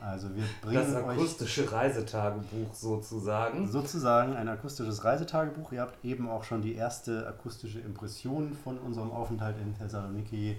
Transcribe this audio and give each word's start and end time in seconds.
Also 0.00 0.34
wir 0.34 0.42
Das 0.42 0.52
bringen 0.62 0.96
euch 0.96 1.18
akustische 1.18 1.70
Reisetagebuch 1.70 2.72
sozusagen. 2.72 3.68
sozusagen 3.68 4.34
ein 4.34 4.48
akustisches 4.48 5.04
Reisetagebuch. 5.04 5.72
Ihr 5.72 5.82
habt 5.82 6.04
eben 6.04 6.28
auch 6.28 6.44
schon 6.44 6.62
die 6.62 6.74
erste 6.74 7.26
akustische 7.26 7.80
Impression 7.80 8.54
von 8.54 8.78
unserem 8.78 9.10
Aufenthalt 9.10 9.56
in 9.60 9.76
Thessaloniki 9.76 10.56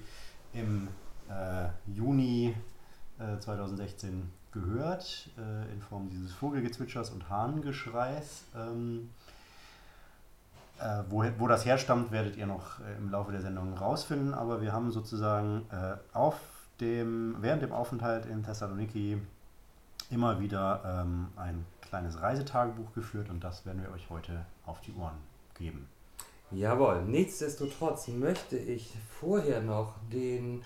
im 0.54 0.88
äh, 1.30 1.68
Juni 1.92 2.56
äh, 3.20 3.40
2016 3.40 4.30
gehört, 4.52 5.30
äh, 5.38 5.74
in 5.74 5.82
Form 5.82 6.10
dieses 6.10 6.34
Vogelgezwitschers 6.34 7.10
und 7.10 7.30
Hahngeschreis. 7.30 8.44
Ähm, 8.56 9.10
äh, 10.80 11.04
wo, 11.10 11.24
wo 11.38 11.48
das 11.48 11.66
herstammt, 11.66 12.12
werdet 12.12 12.36
ihr 12.38 12.48
noch 12.48 12.80
äh, 12.80 12.98
im 12.98 13.10
Laufe 13.12 13.32
der 13.32 13.42
Sendung 13.42 13.74
rausfinden, 13.78 14.34
aber 14.34 14.62
wir 14.62 14.74
haben 14.74 14.92
sozusagen 14.92 15.66
äh, 15.72 15.96
auf 16.14 16.36
dem, 16.82 17.38
während 17.40 17.62
dem 17.62 17.72
Aufenthalt 17.72 18.26
in 18.26 18.44
Thessaloniki 18.44 19.18
immer 20.10 20.40
wieder 20.40 21.04
ähm, 21.06 21.28
ein 21.36 21.66
kleines 21.82 22.22
Reisetagebuch 22.22 22.94
geführt 22.94 23.30
und 23.30 23.44
das 23.44 23.66
werden 23.66 23.82
wir 23.82 23.92
euch 23.92 24.10
heute 24.10 24.46
auf 24.66 24.82
die 24.82 24.94
Ohren 24.94 25.18
geben. 25.58 25.88
Jawohl, 26.52 27.04
nichtsdestotrotz 27.04 28.10
möchte 28.10 28.58
ich 28.58 28.94
vorher 29.20 29.62
noch 29.62 29.96
den 30.12 30.64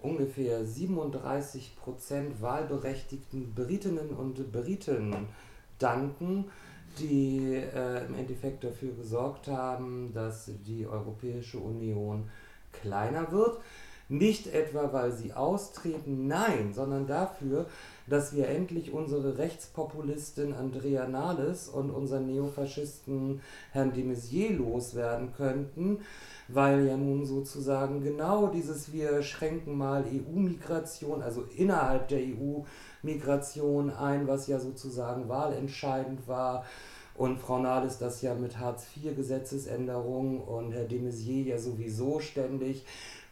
ungefähr 0.00 0.60
37% 0.60 2.40
wahlberechtigten 2.40 3.54
Britinnen 3.54 4.10
und 4.10 4.52
Briten 4.52 5.26
danken, 5.78 6.44
die 6.98 7.54
äh, 7.54 8.06
im 8.06 8.14
Endeffekt 8.14 8.62
dafür 8.62 8.92
gesorgt 8.92 9.48
haben, 9.48 10.12
dass 10.12 10.50
die 10.64 10.86
Europäische 10.86 11.58
Union 11.58 12.30
kleiner 12.72 13.32
wird. 13.32 13.58
Nicht 14.08 14.52
etwa, 14.52 14.92
weil 14.92 15.12
sie 15.12 15.32
austreten, 15.32 16.26
nein, 16.26 16.72
sondern 16.74 17.06
dafür, 17.06 17.66
dass 18.06 18.34
wir 18.34 18.48
endlich 18.48 18.92
unsere 18.92 19.38
Rechtspopulistin 19.38 20.52
Andrea 20.52 21.08
Nahles 21.08 21.68
und 21.68 21.90
unseren 21.90 22.26
Neofaschisten 22.26 23.40
Herrn 23.72 23.94
de 23.94 24.04
Maizière 24.04 24.56
loswerden 24.56 25.32
könnten, 25.34 26.00
weil 26.48 26.86
ja 26.86 26.98
nun 26.98 27.24
sozusagen 27.24 28.02
genau 28.02 28.48
dieses 28.48 28.92
wir 28.92 29.22
schränken 29.22 29.78
mal 29.78 30.04
EU-Migration, 30.04 31.22
also 31.22 31.44
innerhalb 31.56 32.08
der 32.08 32.20
EU-Migration 32.20 33.88
ein, 33.90 34.28
was 34.28 34.48
ja 34.48 34.58
sozusagen 34.58 35.30
wahlentscheidend 35.30 36.28
war, 36.28 36.66
und 37.16 37.38
Frau 37.38 37.60
Nahles 37.60 37.98
das 37.98 38.22
ja 38.22 38.34
mit 38.34 38.58
Hartz-IV-Gesetzesänderung 38.58 40.40
und 40.40 40.72
Herr 40.72 40.84
de 40.84 41.00
Maizière 41.00 41.44
ja 41.44 41.58
sowieso 41.58 42.18
ständig. 42.18 42.84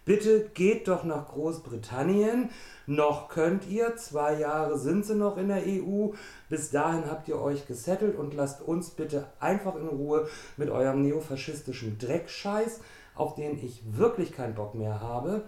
Bitte 0.05 0.51
geht 0.55 0.89
doch 0.89 1.05
nach 1.05 1.29
Großbritannien. 1.29 2.51
Noch 2.87 3.29
könnt 3.29 3.69
ihr, 3.69 3.97
zwei 3.97 4.39
Jahre 4.39 4.79
sind 4.79 5.07
sie 5.07 5.15
noch 5.15 5.37
in 5.37 5.49
der 5.49 5.63
EU. 5.65 6.09
Bis 6.49 6.71
dahin 6.71 7.09
habt 7.09 7.29
ihr 7.29 7.41
euch 7.41 7.67
gesettelt 7.67 8.17
und 8.17 8.35
lasst 8.35 8.62
uns 8.62 8.91
bitte 8.91 9.27
einfach 9.39 9.77
in 9.77 9.87
Ruhe 9.87 10.29
mit 10.57 10.71
eurem 10.71 11.03
neofaschistischen 11.03 11.99
Dreckscheiß, 11.99 12.81
auf 13.15 13.37
den 13.37 13.65
ich 13.65 13.83
wirklich 13.97 14.33
keinen 14.33 14.55
Bock 14.55 14.75
mehr 14.75 15.01
habe. 15.01 15.45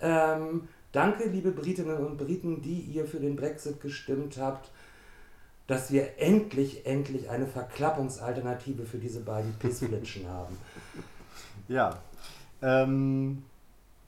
Ähm, 0.00 0.68
danke, 0.92 1.28
liebe 1.28 1.52
Britinnen 1.52 1.96
und 1.96 2.18
Briten, 2.18 2.60
die 2.60 2.80
ihr 2.80 3.06
für 3.06 3.20
den 3.20 3.36
Brexit 3.36 3.80
gestimmt 3.80 4.36
habt 4.38 4.70
dass 5.66 5.90
wir 5.90 6.18
endlich, 6.18 6.84
endlich 6.86 7.30
eine 7.30 7.46
Verklappungsalternative 7.46 8.84
für 8.84 8.98
diese 8.98 9.20
beiden 9.20 9.54
Pissflitschen 9.54 10.28
haben. 10.28 10.58
Ja, 11.68 11.98
ähm, 12.60 13.44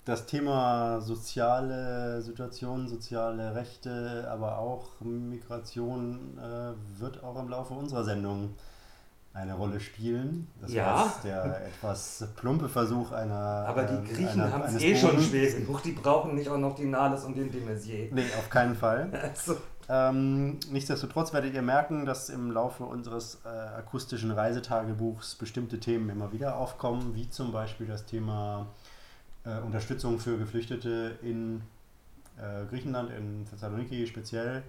das 0.06 0.24
Thema 0.24 1.00
soziale 1.00 2.22
Situation, 2.22 2.88
soziale 2.88 3.54
Rechte, 3.54 4.26
aber 4.30 4.58
auch 4.58 5.00
Migration 5.00 6.38
äh, 6.38 7.00
wird 7.00 7.22
auch 7.22 7.38
im 7.38 7.48
Laufe 7.48 7.74
unserer 7.74 8.04
Sendung 8.04 8.54
eine 9.34 9.52
Rolle 9.54 9.80
spielen. 9.80 10.46
Das 10.62 10.72
Ja. 10.72 10.86
war 10.94 11.04
jetzt 11.06 11.24
der 11.24 11.66
etwas 11.66 12.24
plumpe 12.36 12.68
Versuch 12.70 13.12
einer. 13.12 13.34
Aber 13.34 13.86
ähm, 13.86 14.04
die 14.06 14.14
Griechen 14.14 14.40
einer- 14.40 14.52
haben 14.52 14.62
es 14.62 14.80
eh 14.82 14.96
schon 14.96 15.20
schwer 15.20 15.52
genug, 15.52 15.82
die 15.82 15.92
brauchen 15.92 16.34
nicht 16.36 16.48
auch 16.48 16.56
noch 16.56 16.74
die 16.76 16.86
Nahles 16.86 17.24
und 17.24 17.36
den 17.36 17.50
de 17.50 17.60
Maizière. 17.62 18.08
Nee, 18.14 18.24
auf 18.38 18.48
keinen 18.48 18.74
Fall. 18.74 19.10
Also, 19.22 19.56
Ähm, 19.88 20.58
nichtsdestotrotz 20.72 21.32
werdet 21.32 21.54
ihr 21.54 21.62
merken, 21.62 22.06
dass 22.06 22.28
im 22.28 22.50
Laufe 22.50 22.82
unseres 22.84 23.38
äh, 23.44 23.48
akustischen 23.48 24.32
Reisetagebuchs 24.32 25.36
bestimmte 25.36 25.78
Themen 25.78 26.08
immer 26.10 26.32
wieder 26.32 26.56
aufkommen, 26.56 27.14
wie 27.14 27.28
zum 27.30 27.52
Beispiel 27.52 27.86
das 27.86 28.04
Thema 28.04 28.66
äh, 29.46 29.60
Unterstützung 29.64 30.18
für 30.18 30.36
Geflüchtete 30.38 31.18
in 31.22 31.62
äh, 32.38 32.66
Griechenland, 32.68 33.10
in 33.10 33.46
Thessaloniki 33.48 34.06
speziell. 34.06 34.62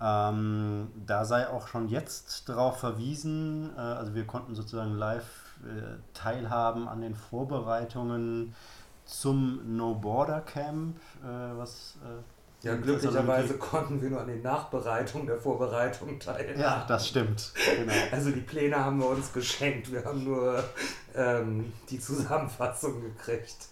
Ähm, 0.00 0.88
da 1.06 1.24
sei 1.24 1.48
auch 1.48 1.66
schon 1.66 1.88
jetzt 1.88 2.48
darauf 2.48 2.78
verwiesen, 2.78 3.70
äh, 3.76 3.80
also 3.80 4.14
wir 4.14 4.26
konnten 4.26 4.54
sozusagen 4.54 4.94
live 4.94 5.24
äh, 5.64 5.96
teilhaben 6.14 6.88
an 6.88 7.00
den 7.00 7.16
Vorbereitungen 7.16 8.54
zum 9.04 9.76
No 9.76 9.94
Border 9.94 10.40
Camp, 10.40 10.96
äh, 11.22 11.58
was 11.58 11.96
äh, 12.04 12.66
ja, 12.66 12.74
glücklicherweise 12.76 13.54
konnten 13.58 14.02
wir 14.02 14.10
nur 14.10 14.20
an 14.20 14.28
den 14.28 14.42
Nachbereitungen 14.42 15.26
der 15.26 15.38
Vorbereitung 15.38 16.18
teilnehmen. 16.18 16.60
Ja, 16.60 16.84
das 16.88 17.08
stimmt. 17.08 17.52
Genau. 17.76 17.92
Also 18.10 18.30
die 18.30 18.40
Pläne 18.40 18.76
haben 18.76 18.98
wir 18.98 19.08
uns 19.08 19.32
geschenkt, 19.32 19.92
wir 19.92 20.04
haben 20.04 20.24
nur 20.24 20.62
ähm, 21.14 21.72
die 21.88 22.00
Zusammenfassung 22.00 23.00
gekriegt. 23.00 23.68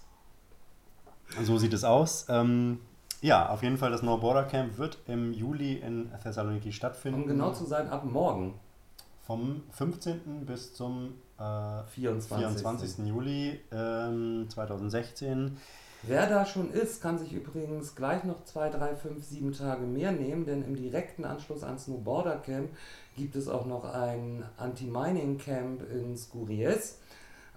So 1.45 1.59
sieht 1.59 1.73
es 1.73 1.85
aus. 1.85 2.27
Ähm, 2.29 2.81
ja, 3.21 3.49
auf 3.49 3.63
jeden 3.63 3.77
Fall, 3.79 3.91
das 3.91 4.03
No 4.03 4.19
Border 4.19 4.45
Camp 4.45 4.79
wird 4.79 4.99
im 5.07 5.33
Juli 5.33 5.75
in 5.75 6.11
Thessaloniki 6.23 6.73
stattfinden. 6.73 7.23
Um 7.23 7.27
genau 7.27 7.53
zu 7.53 7.65
sein, 7.65 7.89
ab 7.89 8.05
morgen, 8.05 8.55
Vom 9.27 9.63
15. 9.73 10.47
bis 10.47 10.75
zum 10.75 11.15
äh, 11.39 11.83
24. 11.89 12.63
24. 12.63 13.07
Juli 13.07 13.61
ähm, 13.73 14.47
2016. 14.49 15.57
Wer 16.03 16.29
da 16.29 16.47
schon 16.47 16.71
ist, 16.71 17.03
kann 17.03 17.19
sich 17.19 17.33
übrigens 17.33 17.97
gleich 17.97 18.23
noch 18.23 18.45
2, 18.45 18.71
3, 18.71 18.95
5, 18.95 19.25
7 19.25 19.53
Tage 19.53 19.87
mehr 19.87 20.13
nehmen, 20.13 20.45
denn 20.45 20.63
im 20.63 20.77
direkten 20.77 21.25
Anschluss 21.25 21.65
ans 21.65 21.89
No 21.89 21.97
Border 21.97 22.37
Camp 22.37 22.69
gibt 23.17 23.35
es 23.35 23.49
auch 23.49 23.67
noch 23.67 23.85
ein 23.93 24.45
Anti-Mining 24.59 25.39
Camp 25.39 25.83
in 25.91 26.17
Skouries. 26.17 26.99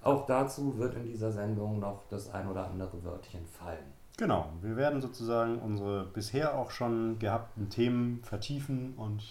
Auch 0.04 0.25
dazu 0.25 0.78
wird 0.78 0.96
in 0.96 1.06
dieser 1.06 1.31
Sendung 1.31 1.80
noch 1.80 2.04
das 2.10 2.31
ein 2.34 2.48
oder 2.50 2.66
andere 2.66 3.04
Wörtchen 3.04 3.46
fallen. 3.46 4.00
Genau, 4.18 4.50
wir 4.62 4.75
werden 4.75 5.01
sozusagen 5.01 5.60
unsere 5.60 6.04
bisher 6.06 6.57
auch 6.57 6.72
schon 6.72 7.19
gehabten 7.19 7.69
Themen 7.69 8.22
vertiefen 8.24 8.94
und 8.98 9.24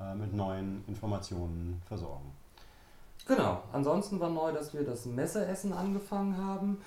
äh, 0.00 0.14
mit 0.14 0.32
neuen 0.32 0.84
Informationen 0.86 1.82
versorgen. 1.86 2.32
Genau, 3.26 3.62
ansonsten 3.72 4.20
war 4.20 4.30
neu, 4.30 4.52
dass 4.52 4.74
wir 4.74 4.84
das 4.84 5.06
Messeessen 5.06 5.72
angefangen 5.72 6.36
haben. 6.36 6.80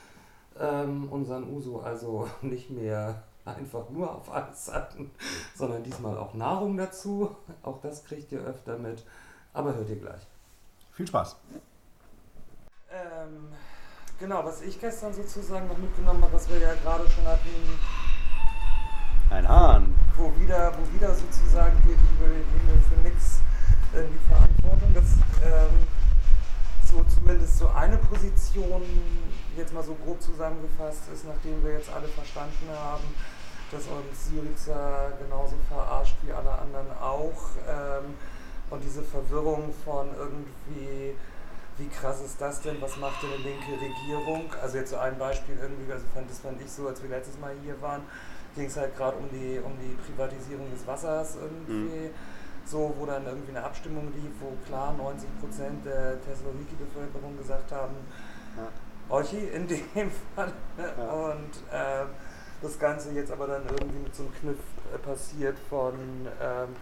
Ähm, 0.59 1.09
unseren 1.11 1.51
Uso 1.51 1.79
also 1.79 2.27
nicht 2.41 2.69
mehr 2.69 3.23
einfach 3.43 3.89
nur 3.89 4.13
auf 4.13 4.31
Eis 4.33 4.71
hatten, 4.71 5.11
sondern 5.55 5.83
diesmal 5.83 6.17
auch 6.17 6.33
Nahrung 6.33 6.77
dazu. 6.77 7.35
Auch 7.63 7.81
das 7.81 8.03
kriegt 8.03 8.31
ihr 8.31 8.41
öfter 8.41 8.77
mit, 8.77 9.03
aber 9.53 9.75
hört 9.75 9.89
ihr 9.89 9.95
gleich. 9.97 10.21
Viel 10.91 11.07
Spaß! 11.07 11.37
Genau, 14.19 14.43
was 14.43 14.61
ich 14.61 14.79
gestern 14.81 15.13
sozusagen 15.13 15.67
noch 15.67 15.77
mitgenommen 15.77 16.23
habe, 16.23 16.33
was 16.33 16.49
wir 16.49 16.57
ja 16.57 16.73
gerade 16.73 17.07
schon 17.09 17.25
hatten, 17.25 17.79
Ein 19.29 19.47
Hahn! 19.47 19.93
wo 20.15 20.33
wieder, 20.39 20.73
wo 20.73 20.93
wieder 20.93 21.13
sozusagen 21.13 21.77
geht 21.85 21.99
über 22.17 22.27
den 22.27 22.43
Himmel 22.49 22.81
für 22.89 23.07
nix 23.07 23.41
in 23.93 24.11
die 24.11 24.27
Verantwortung. 24.27 24.93
Das 24.95 25.13
ähm, 25.43 25.87
zumindest 27.27 27.59
so 27.59 27.67
eine 27.69 27.97
Position, 27.97 28.81
jetzt 29.55 29.73
mal 29.73 29.83
so 29.83 29.95
grob 29.95 30.21
zusammengefasst 30.21 31.03
ist, 31.13 31.25
nachdem 31.25 31.63
wir 31.63 31.73
jetzt 31.73 31.91
alle 31.93 32.07
verstanden 32.07 32.69
haben, 32.73 33.03
dass 33.71 33.81
uns 33.81 34.29
Syriza 34.29 35.11
genauso 35.21 35.55
verarscht 35.67 36.15
wie 36.23 36.31
alle 36.31 36.51
anderen 36.51 36.87
auch. 37.01 37.51
Ähm, 37.67 38.15
und 38.69 38.83
diese 38.83 39.03
Verwirrung 39.03 39.73
von 39.85 40.07
irgendwie, 40.17 41.15
wie 41.77 41.87
krass 41.87 42.21
ist 42.21 42.39
das 42.41 42.61
denn, 42.61 42.81
was 42.81 42.97
macht 42.97 43.23
denn 43.23 43.31
eine 43.33 43.43
linke 43.43 43.73
Regierung? 43.73 44.51
Also 44.61 44.77
jetzt 44.77 44.91
so 44.91 44.97
ein 44.97 45.17
Beispiel 45.17 45.57
irgendwie, 45.61 45.91
also 45.91 46.05
fand, 46.13 46.29
das 46.29 46.39
fand 46.39 46.61
ich 46.61 46.71
so, 46.71 46.87
als 46.87 47.01
wir 47.01 47.09
letztes 47.09 47.39
Mal 47.39 47.53
hier 47.63 47.79
waren, 47.81 48.01
ging 48.55 48.65
es 48.65 48.77
halt 48.77 48.95
gerade 48.95 49.17
um 49.17 49.29
die, 49.29 49.59
um 49.63 49.73
die 49.79 49.95
Privatisierung 50.05 50.71
des 50.71 50.85
Wassers 50.87 51.35
irgendwie. 51.35 52.07
Mhm 52.07 52.09
so, 52.69 52.93
wo 52.97 53.05
dann 53.05 53.25
irgendwie 53.25 53.51
eine 53.51 53.63
Abstimmung 53.63 54.11
lief, 54.13 54.31
wo 54.39 54.53
klar 54.67 54.93
90 54.93 55.29
Prozent 55.39 55.85
der 55.85 56.21
Thessaloniki-Bevölkerung 56.21 57.37
gesagt 57.37 57.71
haben, 57.71 57.95
ja. 58.57 59.15
Euchi 59.15 59.37
in 59.37 59.67
dem 59.67 60.11
Fall. 60.35 60.51
Ja. 60.77 61.03
Und 61.03 61.55
äh, 61.71 62.05
das 62.61 62.77
Ganze 62.77 63.11
jetzt 63.13 63.31
aber 63.31 63.47
dann 63.47 63.63
irgendwie 63.65 63.99
mit 63.99 64.15
so 64.15 64.23
einem 64.23 64.33
Kniff 64.33 64.57
äh, 64.93 64.97
passiert 64.97 65.57
von 65.69 65.93
ähm, 66.41 66.75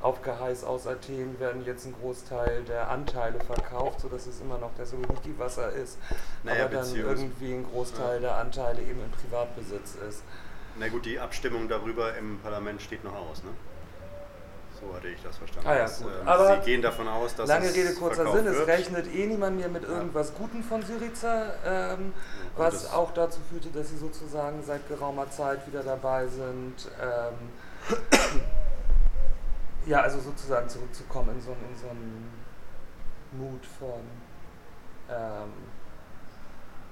auf 0.00 0.22
Geheiß 0.22 0.64
aus 0.64 0.86
Athen 0.86 1.38
werden 1.40 1.64
jetzt 1.64 1.84
ein 1.86 1.94
Großteil 2.00 2.62
der 2.64 2.88
Anteile 2.88 3.40
verkauft, 3.40 4.00
sodass 4.00 4.26
es 4.26 4.40
immer 4.40 4.58
noch 4.58 4.74
Thessaloniki-Wasser 4.76 5.72
ist, 5.72 5.98
naja, 6.44 6.66
aber 6.66 6.76
dann 6.76 6.94
irgendwie 6.94 7.54
ein 7.54 7.66
Großteil 7.70 8.14
ja. 8.14 8.20
der 8.20 8.36
Anteile 8.36 8.80
eben 8.80 9.00
in 9.02 9.10
Privatbesitz 9.10 9.96
ist. 10.08 10.22
Na 10.78 10.88
gut, 10.88 11.04
die 11.04 11.18
Abstimmung 11.18 11.68
darüber 11.68 12.16
im 12.16 12.38
Parlament 12.38 12.80
steht 12.80 13.02
noch 13.02 13.14
aus, 13.14 13.42
ne? 13.42 13.50
So 14.80 14.94
hatte 14.94 15.08
ich 15.08 15.20
das 15.22 15.36
verstanden. 15.36 15.68
Ah, 15.68 15.76
ja, 15.76 15.86
gut. 15.86 16.06
Ähm, 16.20 16.28
Aber 16.28 16.54
Sie 16.54 16.66
gehen 16.66 16.82
davon 16.82 17.08
aus, 17.08 17.34
dass 17.34 17.48
lange 17.48 17.74
Rede 17.74 17.94
kurzer 17.94 18.30
Sinn, 18.30 18.46
es 18.46 18.64
rechnet 18.64 19.12
eh 19.12 19.26
niemand 19.26 19.58
mehr 19.58 19.68
mit 19.68 19.82
irgendwas 19.82 20.28
ja. 20.28 20.34
Guten 20.38 20.62
von 20.62 20.82
Syriza, 20.82 21.46
ähm, 21.66 22.12
was 22.56 22.92
auch 22.92 23.12
dazu 23.12 23.40
führte, 23.50 23.70
dass 23.70 23.88
sie 23.88 23.96
sozusagen 23.96 24.62
seit 24.64 24.86
geraumer 24.88 25.28
Zeit 25.30 25.66
wieder 25.66 25.82
dabei 25.82 26.28
sind. 26.28 26.88
Ähm, 27.02 27.98
ja, 29.88 30.02
also 30.02 30.20
sozusagen 30.20 30.68
zurückzukommen 30.68 31.30
in 31.34 31.40
so, 31.40 31.52
in 31.52 31.76
so 31.76 31.88
einen 31.88 32.30
Mut 33.32 33.64
von 33.64 34.00
ähm, 35.10 35.52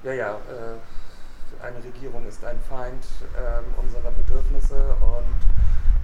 ja, 0.02 0.12
ja, 0.12 0.34
äh, 0.34 1.64
eine 1.64 1.82
Regierung 1.82 2.26
ist 2.26 2.44
ein 2.44 2.58
Feind 2.60 3.04
ähm, 3.36 3.64
unserer 3.76 4.10
Bedürfnisse 4.10 4.76
und 4.76 5.36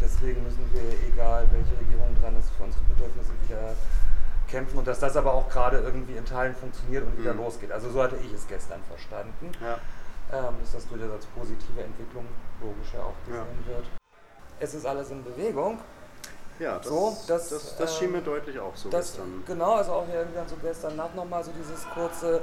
deswegen 0.01 0.43
müssen 0.43 0.69
wir, 0.73 0.83
egal 1.09 1.47
welche 1.51 1.79
Regierung 1.79 2.15
dran 2.21 2.37
ist, 2.39 2.51
für 2.51 2.65
unsere 2.65 2.85
Bedürfnisse 2.85 3.33
wieder 3.45 3.75
kämpfen 4.49 4.79
und 4.79 4.87
dass 4.87 5.01
das 5.01 5.17
aber 5.17 5.33
auch 5.33 5.49
gerade 5.49 5.79
irgendwie 5.79 6.17
in 6.17 6.25
Teilen 6.25 6.55
funktioniert 6.55 7.05
und 7.07 7.19
wieder 7.19 7.33
mhm. 7.33 7.41
losgeht. 7.41 7.73
Also 7.73 7.91
so 7.91 8.03
hatte 8.03 8.17
ich 8.17 8.33
es 8.33 8.47
gestern 8.47 8.83
verstanden, 8.85 9.53
ja. 9.61 9.79
ähm, 10.33 10.55
dass 10.61 10.73
das 10.73 10.89
durchaus 10.89 11.11
als 11.11 11.27
positive 11.27 11.83
Entwicklung 11.83 12.27
logisch 12.61 12.95
auch 12.97 13.15
gesehen 13.27 13.65
ja. 13.67 13.75
wird. 13.75 13.87
Es 14.61 14.75
ist 14.75 14.87
alles 14.87 15.11
in 15.11 15.25
Bewegung. 15.25 15.79
Ja, 16.63 16.79
das, 16.79 16.87
so, 16.87 17.17
das, 17.27 17.49
das, 17.49 17.77
das 17.77 17.99
schien 17.99 18.13
mir 18.13 18.19
ähm, 18.19 18.25
deutlich 18.25 18.59
auch 18.61 18.77
so 18.77 18.89
das, 18.89 19.13
gestern. 19.13 19.43
Genau, 19.47 19.75
also 19.75 19.93
auch 19.93 20.07
irgendwie 20.09 20.37
dann 20.37 20.49
so 20.49 20.55
gestern 20.63 20.95
Nacht 20.95 21.17
nochmal 21.17 21.43
so 21.43 21.51
dieses 21.59 21.85
kurze, 21.89 22.41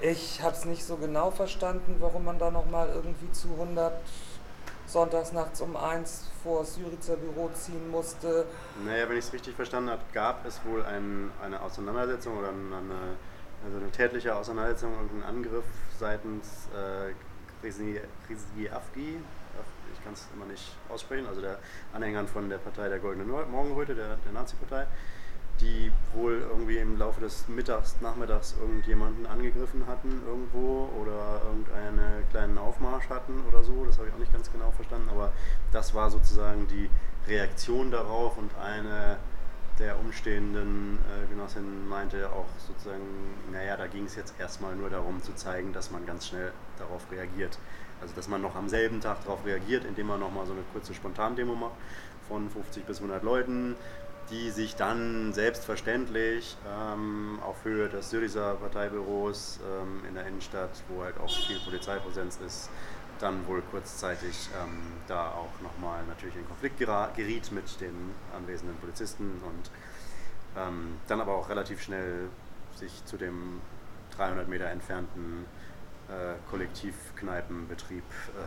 ich 0.00 0.42
habe 0.42 0.56
es 0.56 0.64
nicht 0.64 0.84
so 0.84 0.96
genau 0.96 1.30
verstanden, 1.30 1.96
warum 2.00 2.24
man 2.24 2.40
da 2.40 2.50
nochmal 2.50 2.88
irgendwie 2.92 3.30
zu 3.30 3.48
100 3.52 3.92
sonntags 4.86 5.32
nachts 5.32 5.60
um 5.60 5.76
eins 5.76 6.24
vor 6.42 6.60
das 6.60 6.74
Syrizer 6.74 7.16
Büro 7.16 7.48
ziehen 7.54 7.88
musste. 7.90 8.46
Naja, 8.84 9.08
wenn 9.08 9.16
ich 9.16 9.26
es 9.26 9.32
richtig 9.32 9.54
verstanden 9.54 9.90
habe, 9.90 10.02
gab 10.12 10.44
es 10.44 10.60
wohl 10.64 10.84
ein, 10.84 11.30
eine 11.40 11.60
Auseinandersetzung 11.60 12.38
oder 12.38 12.48
eine, 12.48 13.16
also 13.64 13.78
eine 13.78 13.90
tätliche 13.92 14.34
Auseinandersetzung, 14.34 14.92
irgendeinen 14.92 15.36
Angriff 15.36 15.64
seitens 15.98 16.68
äh, 16.74 17.12
Krisiafgi, 17.62 19.18
ich 19.18 19.35
kann 20.06 20.14
es 20.14 20.28
immer 20.32 20.46
nicht 20.46 20.76
aussprechen, 20.88 21.26
also 21.26 21.40
der 21.40 21.58
Anhängern 21.92 22.28
von 22.28 22.48
der 22.48 22.58
Partei 22.58 22.88
der 22.88 23.00
Goldenen 23.00 23.28
Morgenröte, 23.28 23.94
der, 23.94 24.16
der 24.24 24.32
Nazi-Partei 24.32 24.86
die 25.60 25.90
wohl 26.12 26.44
irgendwie 26.50 26.78
im 26.78 26.98
Laufe 26.98 27.20
des 27.20 27.48
Mittags, 27.48 27.96
Nachmittags 28.00 28.54
irgendjemanden 28.60 29.26
angegriffen 29.26 29.86
hatten 29.86 30.22
irgendwo 30.26 30.90
oder 31.00 31.40
irgendeinen 31.46 32.28
kleinen 32.30 32.58
Aufmarsch 32.58 33.08
hatten 33.08 33.42
oder 33.48 33.62
so. 33.62 33.84
Das 33.84 33.98
habe 33.98 34.08
ich 34.08 34.14
auch 34.14 34.18
nicht 34.18 34.32
ganz 34.32 34.50
genau 34.52 34.70
verstanden, 34.72 35.08
aber 35.08 35.32
das 35.72 35.94
war 35.94 36.10
sozusagen 36.10 36.66
die 36.68 36.90
Reaktion 37.26 37.90
darauf 37.90 38.36
und 38.36 38.50
eine 38.58 39.16
der 39.78 39.98
umstehenden 39.98 40.98
äh, 40.98 41.26
Genossinnen 41.28 41.86
meinte 41.86 42.30
auch 42.30 42.46
sozusagen, 42.66 43.02
naja, 43.52 43.76
da 43.76 43.86
ging 43.86 44.06
es 44.06 44.16
jetzt 44.16 44.34
erstmal 44.38 44.74
nur 44.74 44.88
darum 44.88 45.22
zu 45.22 45.34
zeigen, 45.34 45.72
dass 45.74 45.90
man 45.90 46.06
ganz 46.06 46.28
schnell 46.28 46.52
darauf 46.78 47.02
reagiert. 47.10 47.58
Also 48.00 48.14
dass 48.14 48.28
man 48.28 48.42
noch 48.42 48.54
am 48.54 48.68
selben 48.68 49.00
Tag 49.00 49.24
darauf 49.24 49.44
reagiert, 49.44 49.84
indem 49.84 50.08
man 50.08 50.20
nochmal 50.20 50.46
so 50.46 50.52
eine 50.52 50.62
kurze 50.72 50.94
Spontandemo 50.94 51.54
macht 51.54 51.76
von 52.28 52.50
50 52.50 52.84
bis 52.84 52.98
100 52.98 53.22
Leuten, 53.22 53.76
die 54.30 54.50
sich 54.50 54.74
dann 54.74 55.32
selbstverständlich 55.32 56.56
ähm, 56.68 57.38
auf 57.44 57.64
Höhe 57.64 57.88
des 57.88 58.10
Syriza 58.10 58.54
Parteibüros 58.54 59.60
ähm, 59.62 60.02
in 60.08 60.14
der 60.14 60.26
Innenstadt, 60.26 60.70
wo 60.88 61.04
halt 61.04 61.18
auch 61.18 61.30
viel 61.30 61.58
Polizeipräsenz 61.60 62.38
ist, 62.44 62.70
dann 63.20 63.46
wohl 63.46 63.62
kurzzeitig 63.70 64.48
ähm, 64.60 64.82
da 65.06 65.30
auch 65.30 65.62
nochmal 65.62 66.04
natürlich 66.06 66.36
in 66.36 66.46
Konflikt 66.46 66.78
geriet 66.78 67.52
mit 67.52 67.80
den 67.80 67.94
anwesenden 68.36 68.76
Polizisten 68.78 69.40
und 69.44 69.70
ähm, 70.56 70.96
dann 71.06 71.20
aber 71.20 71.34
auch 71.34 71.48
relativ 71.48 71.82
schnell 71.82 72.28
sich 72.74 73.04
zu 73.04 73.16
dem 73.16 73.60
300 74.16 74.48
Meter 74.48 74.66
entfernten 74.66 75.46
Kollektivkneipenbetrieb 76.50 78.04
äh, 78.04 78.44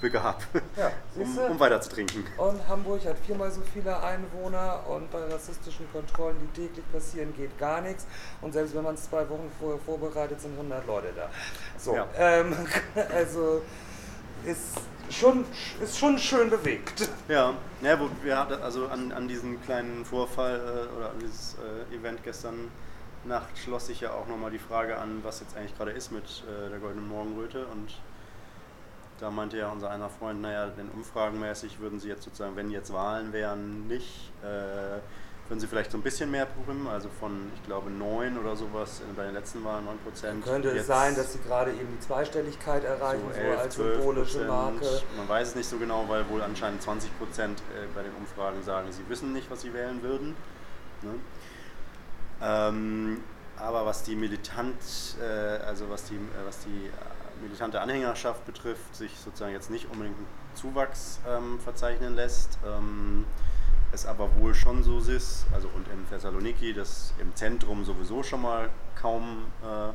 begab, 0.00 0.42
ja, 0.76 0.92
um, 1.16 1.38
um 1.38 1.60
weiter 1.60 1.80
zu 1.80 1.90
trinken. 1.90 2.24
Und 2.36 2.68
Hamburg 2.68 3.04
hat 3.06 3.18
viermal 3.18 3.50
so 3.50 3.62
viele 3.72 3.98
Einwohner 4.02 4.84
und 4.88 5.10
bei 5.10 5.24
rassistischen 5.24 5.90
Kontrollen, 5.92 6.36
die 6.40 6.60
täglich 6.60 6.84
passieren, 6.92 7.34
geht 7.34 7.58
gar 7.58 7.80
nichts. 7.80 8.06
Und 8.42 8.52
selbst 8.52 8.74
wenn 8.74 8.84
man 8.84 8.94
es 8.94 9.04
zwei 9.04 9.28
Wochen 9.28 9.50
vorher 9.58 9.78
vorbereitet, 9.80 10.40
sind 10.40 10.52
100 10.52 10.86
Leute 10.86 11.12
da. 11.16 11.30
So, 11.78 11.94
ja. 11.94 12.06
ähm, 12.18 12.54
also 13.14 13.62
ist 14.44 14.78
schon, 15.10 15.44
ist 15.82 15.98
schon 15.98 16.18
schön 16.18 16.50
bewegt. 16.50 17.08
Ja, 17.28 17.54
ja 17.80 17.98
wo 17.98 18.10
wir 18.22 18.38
hatten 18.38 18.62
also 18.62 18.88
an, 18.88 19.12
an 19.12 19.28
diesen 19.28 19.62
kleinen 19.62 20.04
Vorfall 20.04 20.56
äh, 20.56 20.96
oder 20.96 21.10
an 21.10 21.18
dieses 21.20 21.56
äh, 21.90 21.96
Event 21.96 22.22
gestern 22.22 22.70
Nacht 23.24 23.58
schloss 23.58 23.86
sich 23.86 24.00
ja 24.00 24.12
auch 24.12 24.26
nochmal 24.26 24.50
die 24.50 24.58
Frage 24.58 24.98
an, 24.98 25.20
was 25.22 25.40
jetzt 25.40 25.56
eigentlich 25.56 25.76
gerade 25.76 25.90
ist 25.90 26.10
mit 26.10 26.24
äh, 26.24 26.70
der 26.70 26.78
Goldenen 26.78 27.08
Morgenröte 27.08 27.66
und 27.66 27.94
da 29.20 29.30
meinte 29.30 29.58
ja 29.58 29.68
unser 29.68 29.90
einer 29.90 30.08
Freund, 30.08 30.40
naja, 30.40 30.66
denn 30.68 30.88
umfragenmäßig 30.88 31.78
würden 31.78 32.00
sie 32.00 32.08
jetzt 32.08 32.22
sozusagen, 32.22 32.56
wenn 32.56 32.70
jetzt 32.70 32.92
Wahlen 32.92 33.32
wären, 33.32 33.86
nicht, 33.86 34.32
äh, 34.42 34.98
würden 35.48 35.60
sie 35.60 35.66
vielleicht 35.66 35.90
so 35.90 35.98
ein 35.98 36.02
bisschen 36.02 36.30
mehr 36.30 36.46
bekommen, 36.46 36.86
also 36.88 37.08
von, 37.20 37.50
ich 37.54 37.66
glaube, 37.66 37.90
9 37.90 38.38
oder 38.38 38.56
sowas 38.56 39.02
bei 39.16 39.24
den 39.24 39.34
letzten 39.34 39.62
Wahlen, 39.64 39.84
9 39.84 39.98
Prozent. 39.98 40.44
Könnte 40.44 40.70
es 40.70 40.86
sein, 40.86 41.14
dass 41.16 41.32
sie 41.32 41.40
gerade 41.40 41.72
eben 41.72 41.88
die 41.92 42.00
Zweistelligkeit 42.00 42.84
erreichen, 42.84 43.24
so, 43.34 43.38
11, 43.38 43.54
so 43.54 43.60
als 43.60 43.74
symbolische 43.74 44.44
Marke. 44.44 45.02
Man 45.16 45.28
weiß 45.28 45.48
es 45.48 45.54
nicht 45.54 45.68
so 45.68 45.76
genau, 45.76 46.04
weil 46.08 46.26
wohl 46.30 46.40
anscheinend 46.40 46.82
20 46.82 47.18
Prozent 47.18 47.60
äh, 47.60 47.86
bei 47.94 48.02
den 48.02 48.14
Umfragen 48.14 48.62
sagen, 48.62 48.90
sie 48.92 49.06
wissen 49.08 49.32
nicht, 49.32 49.50
was 49.50 49.62
sie 49.62 49.74
wählen 49.74 50.02
würden. 50.02 50.36
Ne? 51.02 51.14
Ähm, 52.42 53.22
aber 53.56 53.84
was 53.84 54.02
die 54.02 54.16
militant, 54.16 54.78
äh, 55.20 55.24
also 55.64 55.90
was 55.90 56.04
die, 56.04 56.14
äh, 56.14 56.46
was 56.46 56.60
die 56.60 56.90
militante 57.42 57.80
Anhängerschaft 57.80 58.44
betrifft, 58.46 58.94
sich 58.94 59.12
sozusagen 59.18 59.52
jetzt 59.52 59.70
nicht 59.70 59.90
unbedingt 59.90 60.16
einen 60.16 60.26
Zuwachs 60.54 61.20
ähm, 61.28 61.58
verzeichnen 61.60 62.14
lässt. 62.14 62.58
Ähm, 62.66 63.24
es 63.92 64.06
aber 64.06 64.36
wohl 64.38 64.54
schon 64.54 64.82
so 64.84 64.98
ist, 64.98 65.46
also 65.52 65.68
und 65.74 65.88
in 65.88 66.08
Thessaloniki, 66.08 66.72
dass 66.72 67.12
im 67.18 67.34
Zentrum 67.34 67.84
sowieso 67.84 68.22
schon 68.22 68.42
mal 68.42 68.70
kaum 68.94 69.46
äh, 69.62 69.92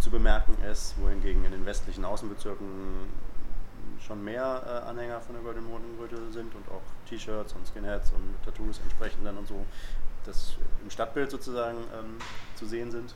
zu 0.00 0.10
bemerken 0.10 0.56
ist, 0.64 1.00
wohingegen 1.00 1.44
in 1.44 1.52
den 1.52 1.66
westlichen 1.66 2.04
Außenbezirken 2.04 2.66
schon 4.00 4.24
mehr 4.24 4.62
äh, 4.66 4.88
Anhänger 4.88 5.20
von 5.20 5.34
der 5.34 5.44
Golden 5.44 5.68
Morgenröte 5.68 6.32
sind 6.32 6.54
und 6.54 6.68
auch 6.68 6.82
T-Shirts 7.08 7.52
und 7.52 7.66
Skinheads 7.66 8.10
und 8.12 8.34
Tattoos 8.44 8.80
entsprechend 8.80 9.24
dann 9.26 9.36
und 9.38 9.46
so, 9.46 9.64
das 10.28 10.56
im 10.82 10.90
Stadtbild 10.90 11.30
sozusagen 11.30 11.78
ähm, 11.98 12.18
zu 12.54 12.66
sehen 12.66 12.90
sind 12.90 13.14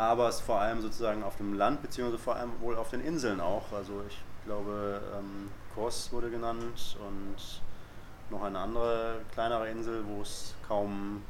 aber 0.00 0.28
es 0.28 0.40
vor 0.40 0.58
allem 0.60 0.80
sozusagen 0.80 1.22
auf 1.22 1.36
dem 1.36 1.52
Land, 1.52 1.82
beziehungsweise 1.82 2.22
vor 2.22 2.36
allem 2.36 2.52
wohl 2.60 2.76
auf 2.76 2.88
den 2.88 3.02
Inseln 3.02 3.38
auch. 3.38 3.70
Also 3.72 4.02
ich 4.08 4.18
glaube, 4.46 5.00
ähm, 5.14 5.50
Kos 5.74 6.10
wurde 6.10 6.30
genannt 6.30 6.96
und 7.06 7.60
noch 8.30 8.42
eine 8.42 8.58
andere 8.58 9.20
kleinere 9.32 9.68
Insel, 9.68 10.02
wo 10.06 10.22
es 10.22 10.54
kaum, 10.66 11.22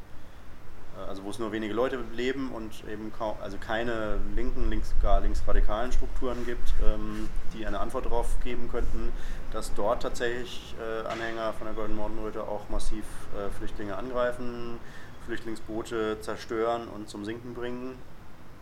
also 1.09 1.25
wo 1.25 1.31
es 1.31 1.39
nur 1.39 1.53
wenige 1.53 1.75
Leute 1.75 1.99
leben 2.15 2.51
und 2.53 2.85
eben 2.89 3.13
kaum, 3.13 3.37
also 3.43 3.57
keine 3.59 4.19
linken, 4.35 4.71
links, 4.71 4.95
gar 5.03 5.21
linksradikalen 5.21 5.93
Strukturen 5.93 6.45
gibt, 6.47 6.75
ähm, 6.85 7.29
die 7.55 7.67
eine 7.67 7.81
Antwort 7.81 8.07
darauf 8.07 8.41
geben 8.43 8.69
könnten, 8.71 9.13
dass 9.53 9.75
dort 9.75 10.03
tatsächlich 10.03 10.75
äh, 10.81 11.07
Anhänger 11.07 11.53
von 11.55 11.67
der 11.67 11.75
Golden 11.75 11.97
Morgenröte 11.97 12.43
auch 12.43 12.69
massiv 12.69 13.05
äh, 13.37 13.51
Flüchtlinge 13.51 13.97
angreifen 13.97 14.79
Flüchtlingsboote 15.27 16.21
zerstören 16.21 16.89
und 16.89 17.09
zum 17.09 17.25
Sinken 17.25 17.55
bringen. 17.55 17.97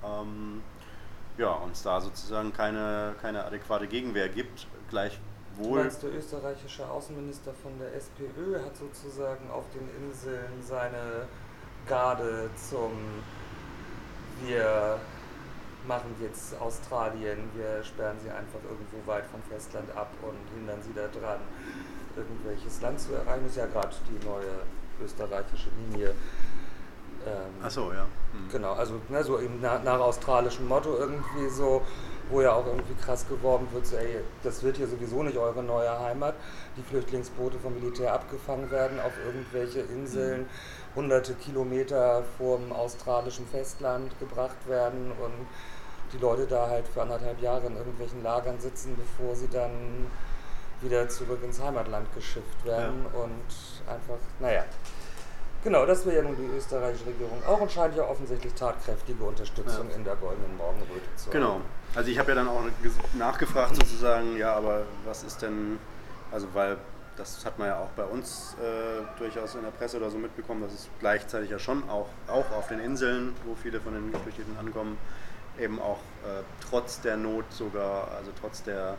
Ähm, 0.05 0.63
ja, 1.39 1.53
uns 1.53 1.83
da 1.83 2.01
sozusagen 2.01 2.53
keine, 2.53 3.15
keine 3.21 3.45
adäquate 3.45 3.87
Gegenwehr 3.87 4.29
gibt. 4.29 4.67
Gleichwohl. 4.91 5.21
Du 5.59 5.75
meinst, 5.75 6.03
der 6.03 6.15
österreichische 6.15 6.89
Außenminister 6.89 7.53
von 7.55 7.73
der 7.79 7.95
SPÖ 7.95 8.63
hat 8.65 8.77
sozusagen 8.77 9.51
auf 9.51 9.65
den 9.71 9.89
Inseln 10.05 10.63
seine 10.63 11.27
Garde 11.89 12.51
zum 12.69 12.93
Wir 14.45 14.99
machen 15.87 16.15
jetzt 16.21 16.61
Australien, 16.61 17.39
wir 17.55 17.83
sperren 17.83 18.17
sie 18.23 18.31
einfach 18.31 18.61
irgendwo 18.69 19.11
weit 19.11 19.25
vom 19.27 19.43
Festland 19.43 19.91
ab 19.97 20.11
und 20.23 20.37
hindern 20.55 20.79
sie 20.83 20.93
daran, 20.93 21.41
irgendwelches 22.15 22.81
Land 22.83 23.01
zu 23.01 23.15
erreichen. 23.15 23.43
Das 23.45 23.53
ist 23.53 23.57
ja 23.57 23.67
gerade 23.67 23.95
die 24.11 24.27
neue 24.27 24.63
österreichische 25.03 25.71
Linie. 25.79 26.11
Ähm, 27.27 27.51
Ach 27.63 27.71
so, 27.71 27.93
ja. 27.93 28.05
Mhm. 28.33 28.51
Genau, 28.53 28.73
also 28.75 29.01
ne, 29.09 29.25
so 29.25 29.41
eben 29.41 29.61
nach, 29.61 29.83
nach 29.83 29.99
australischem 29.99 30.69
Motto 30.69 30.97
irgendwie 30.97 31.49
so, 31.49 31.83
wo 32.31 32.43
ja 32.43 32.53
auch 32.53 32.67
irgendwie 32.67 32.95
krass 32.95 33.27
geworben 33.29 33.67
wird, 33.73 33.87
so 33.87 33.97
ey, 33.97 34.21
das 34.43 34.63
wird 34.63 34.77
hier 34.77 34.87
sowieso 34.87 35.23
nicht 35.23 35.39
eure 35.39 35.63
neue 35.63 35.99
Heimat. 35.99 36.35
Die 36.77 36.83
Flüchtlingsboote 36.83 37.59
vom 37.59 37.75
Militär 37.75 38.13
abgefangen 38.13 38.71
werden 38.71 39.01
auf 39.01 39.13
irgendwelche 39.25 39.81
Inseln, 39.81 40.47
hunderte 40.95 41.35
Kilometer 41.35 42.23
vorm 42.37 42.73
australischen 42.73 43.47
Festland 43.47 44.19
gebracht 44.19 44.57
werden 44.67 45.13
und 45.13 45.47
die 46.13 46.19
Leute 46.19 46.47
da 46.47 46.69
halt 46.69 46.87
für 46.89 47.03
anderthalb 47.03 47.41
Jahre 47.41 47.67
in 47.67 47.77
irgendwelchen 47.77 48.23
Lagern 48.23 48.59
sitzen, 48.59 48.97
bevor 48.97 49.35
sie 49.35 49.49
dann 49.49 50.07
wieder 50.81 51.09
zurück 51.09 51.41
ins 51.43 51.61
Heimatland 51.61 52.13
geschifft 52.15 52.65
werden 52.65 53.05
ja. 53.13 53.21
und 53.21 53.93
einfach, 53.93 54.19
naja. 54.41 54.65
Genau, 55.65 55.85
das 55.87 56.07
wäre 56.07 56.17
ja 56.17 56.23
nun 56.23 56.37
die 56.37 56.57
österreichische 56.57 57.07
Regierung 57.07 57.43
auch 57.45 57.61
und 57.61 57.71
scheint 57.71 57.97
ja 57.97 58.05
offensichtlich 58.05 58.55
tatkräftige 58.55 59.23
Unterstützung 59.25 59.91
ja. 59.91 59.97
in 59.97 60.05
der 60.05 60.15
goldenen 60.17 60.57
Morgenröte 60.57 61.17
zu 61.17 61.27
haben. 61.27 61.33
Genau. 61.33 61.61
Also 61.95 62.11
ich 62.11 62.19
habe 62.19 62.31
ja 62.31 62.35
dann 62.37 62.49
auch 62.49 62.63
nachgefragt 63.15 63.75
sozusagen, 63.75 64.37
ja, 64.37 64.55
aber 64.55 64.85
was 65.05 65.25
ist 65.25 65.43
denn, 65.43 65.79
also 66.31 66.47
weil 66.53 66.77
das 67.17 67.45
hat 67.45 67.59
man 67.59 67.69
ja 67.69 67.79
auch 67.81 67.89
bei 67.97 68.05
uns 68.05 68.55
äh, 68.61 69.03
durchaus 69.19 69.57
in 69.57 69.63
der 69.63 69.71
Presse 69.71 69.97
oder 69.97 70.09
so 70.09 70.19
mitbekommen, 70.19 70.63
dass 70.63 70.73
es 70.73 70.89
gleichzeitig 71.01 71.51
ja 71.51 71.59
schon 71.59 71.89
auch, 71.91 72.07
auch 72.29 72.51
auf 72.53 72.69
den 72.69 72.79
Inseln, 72.79 73.35
wo 73.45 73.57
viele 73.57 73.81
von 73.81 73.93
den 73.93 74.13
Geflüchteten 74.13 74.57
ankommen, 74.57 74.97
eben 75.59 75.81
auch 75.81 75.99
äh, 76.25 76.43
trotz 76.71 77.01
der 77.01 77.17
Not 77.17 77.45
sogar, 77.51 78.13
also 78.17 78.31
trotz 78.41 78.63
der 78.63 78.97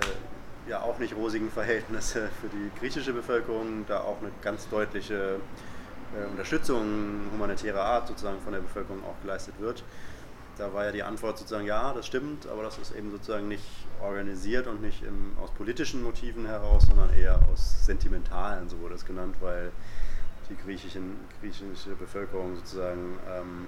äh, 0.00 0.70
ja 0.70 0.80
auch 0.80 0.98
nicht 0.98 1.14
rosigen 1.14 1.50
Verhältnisse 1.50 2.30
für 2.40 2.48
die 2.48 2.70
griechische 2.80 3.12
Bevölkerung, 3.12 3.84
da 3.86 4.00
auch 4.00 4.16
eine 4.22 4.30
ganz 4.40 4.68
deutliche 4.70 5.40
Unterstützung 6.30 6.82
humanitärer 7.32 7.82
Art 7.82 8.08
sozusagen 8.08 8.40
von 8.40 8.52
der 8.52 8.60
Bevölkerung 8.60 9.02
auch 9.04 9.20
geleistet 9.22 9.54
wird. 9.58 9.84
Da 10.56 10.72
war 10.72 10.84
ja 10.84 10.92
die 10.92 11.02
Antwort 11.02 11.38
sozusagen, 11.38 11.66
ja, 11.66 11.92
das 11.92 12.06
stimmt, 12.06 12.46
aber 12.46 12.62
das 12.62 12.78
ist 12.78 12.94
eben 12.94 13.10
sozusagen 13.10 13.48
nicht 13.48 13.64
organisiert 14.00 14.68
und 14.68 14.82
nicht 14.82 15.02
im, 15.02 15.36
aus 15.42 15.50
politischen 15.50 16.02
Motiven 16.02 16.46
heraus, 16.46 16.86
sondern 16.86 17.12
eher 17.12 17.40
aus 17.52 17.84
sentimentalen, 17.84 18.68
so 18.68 18.78
wurde 18.80 18.94
es 18.94 19.04
genannt, 19.04 19.36
weil 19.40 19.72
die 20.48 20.56
griechischen, 20.56 21.16
griechische 21.40 21.96
Bevölkerung 21.96 22.54
sozusagen 22.54 23.18
ähm, 23.28 23.66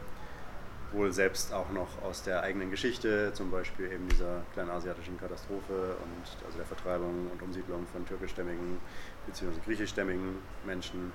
wohl 0.93 1.13
selbst 1.13 1.53
auch 1.53 1.71
noch 1.71 1.89
aus 2.03 2.23
der 2.23 2.43
eigenen 2.43 2.71
Geschichte, 2.71 3.33
zum 3.33 3.51
Beispiel 3.51 3.91
eben 3.91 4.09
dieser 4.09 4.43
kleinasiatischen 4.55 5.19
Katastrophe 5.19 5.97
und 6.03 6.45
also 6.47 6.57
der 6.57 6.67
Vertreibung 6.67 7.31
und 7.33 7.43
Umsiedlung 7.43 7.87
von 7.93 8.07
türkischstämmigen 8.07 8.79
bzw. 9.27 9.59
griechischstämmigen 9.65 10.37
Menschen 10.65 11.13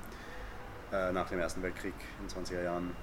äh, 0.91 1.11
nach 1.11 1.29
dem 1.29 1.39
Ersten 1.39 1.63
Weltkrieg 1.63 1.93
in 2.19 2.27
den 2.27 2.45
20er 2.45 2.63
Jahren 2.63 2.95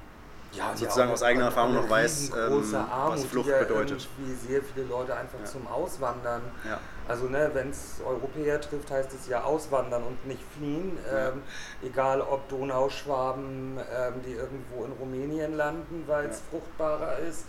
ja, 0.53 0.75
sozusagen 0.75 1.11
aus 1.11 1.23
eigener 1.23 1.47
Erfahrung 1.47 1.75
noch 1.75 1.91
weiß, 1.91 2.31
ähm, 2.31 2.73
was 2.73 3.25
Flucht 3.27 3.49
ja 3.49 3.59
bedeutet. 3.59 4.09
Wie 4.19 4.35
sehr 4.35 4.63
viele 4.63 4.87
Leute 4.87 5.15
einfach 5.15 5.41
ja. 5.41 5.45
zum 5.45 5.67
Auswandern. 5.67 6.43
Ja. 6.67 6.79
Also 7.07 7.27
ne, 7.27 7.51
wenn 7.53 7.71
es 7.71 8.01
Europäer 8.05 8.61
trifft, 8.61 8.91
heißt 8.91 9.13
es 9.13 9.29
ja 9.29 9.43
auswandern 9.43 10.03
und 10.03 10.27
nicht 10.27 10.43
fliehen. 10.57 10.99
Ähm, 11.13 11.43
egal 11.83 12.21
ob 12.21 12.49
Donauschwaben, 12.49 13.79
ähm, 13.79 14.15
die 14.27 14.33
irgendwo 14.33 14.85
in 14.85 14.93
Rumänien 14.93 15.57
landen, 15.57 16.05
weil 16.07 16.27
es 16.27 16.43
fruchtbarer 16.51 17.19
ist. 17.19 17.45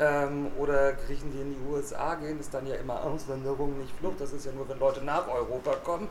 Ähm, 0.00 0.50
oder 0.58 0.94
Griechen, 0.94 1.30
die 1.32 1.40
in 1.40 1.50
die 1.50 1.70
USA 1.70 2.14
gehen, 2.14 2.40
ist 2.40 2.54
dann 2.54 2.66
ja 2.66 2.76
immer 2.76 3.04
Auswanderung, 3.04 3.78
nicht 3.78 3.94
Flucht. 3.98 4.20
Das 4.20 4.32
ist 4.32 4.46
ja 4.46 4.52
nur, 4.52 4.68
wenn 4.68 4.78
Leute 4.78 5.04
nach 5.04 5.28
Europa 5.28 5.74
kommen. 5.84 6.08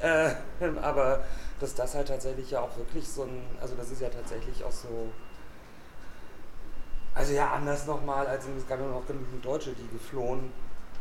Äh, 0.00 0.30
aber 0.82 1.24
dass 1.60 1.74
das 1.74 1.94
halt 1.94 2.08
tatsächlich 2.08 2.50
ja 2.50 2.60
auch 2.60 2.76
wirklich 2.76 3.08
so 3.08 3.22
ein, 3.22 3.42
also 3.60 3.74
das 3.76 3.90
ist 3.90 4.00
ja 4.00 4.08
tatsächlich 4.08 4.64
auch 4.64 4.72
so 4.72 5.10
also 7.16 7.32
ja, 7.32 7.50
anders 7.52 7.86
nochmal, 7.86 8.26
als 8.26 8.44
es 8.44 8.68
gab 8.68 8.78
ja 8.78 8.86
noch 8.86 9.06
genügend 9.06 9.42
Deutsche, 9.42 9.72
die 9.72 9.88
geflohen, 9.88 10.52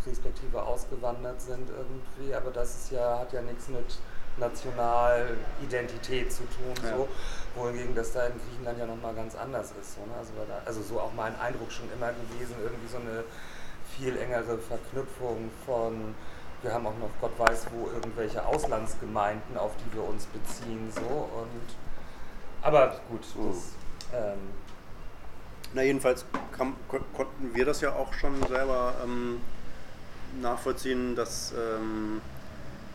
respektive 0.07 0.63
ausgewandert 0.63 1.41
sind 1.41 1.69
irgendwie, 1.69 2.33
aber 2.33 2.51
das 2.51 2.73
ist 2.75 2.91
ja, 2.91 3.19
hat 3.19 3.33
ja 3.33 3.41
nichts 3.41 3.67
mit 3.67 3.99
Nationalidentität 4.37 6.31
zu 6.31 6.43
tun, 6.43 6.73
ja. 6.83 6.95
so, 6.95 7.09
wohingegen 7.55 7.93
das 7.95 8.13
da 8.13 8.27
in 8.27 8.33
Griechenland 8.39 8.79
ja 8.79 8.85
nochmal 8.85 9.13
ganz 9.13 9.35
anders 9.35 9.73
ist. 9.81 9.95
So, 9.95 10.05
ne? 10.05 10.13
also, 10.17 10.31
da, 10.47 10.61
also 10.65 10.81
so 10.81 11.01
auch 11.01 11.11
mein 11.13 11.37
Eindruck 11.37 11.69
schon 11.69 11.91
immer 11.91 12.11
gewesen, 12.13 12.55
irgendwie 12.63 12.87
so 12.87 12.97
eine 12.97 13.25
viel 13.97 14.15
engere 14.17 14.57
Verknüpfung 14.57 15.51
von, 15.65 16.15
wir 16.61 16.73
haben 16.73 16.87
auch 16.87 16.97
noch 16.97 17.09
Gott 17.21 17.37
weiß 17.37 17.67
wo 17.71 17.89
irgendwelche 17.89 18.45
Auslandsgemeinden, 18.45 19.57
auf 19.57 19.71
die 19.77 19.95
wir 19.95 20.03
uns 20.03 20.25
beziehen, 20.25 20.91
so 20.93 21.01
und 21.01 21.75
aber 22.61 22.99
gut, 23.09 23.21
das, 23.21 23.73
ähm, 24.11 24.39
na, 25.75 25.83
jedenfalls 25.83 26.25
kam, 26.51 26.75
konnten 26.89 27.53
wir 27.53 27.63
das 27.63 27.81
ja 27.81 27.93
auch 27.93 28.11
schon 28.13 28.41
selber 28.47 28.95
ähm, 29.03 29.39
nachvollziehen, 30.41 31.15
dass 31.15 31.53
ähm, 31.53 32.21